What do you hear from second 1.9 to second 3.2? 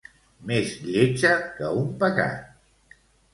pecat